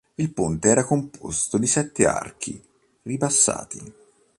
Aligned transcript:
Il 0.15 0.33
ponte 0.33 0.67
era 0.67 0.83
composto 0.83 1.59
di 1.59 1.67
sette 1.67 2.07
archi 2.07 2.59
ribassati. 3.03 3.93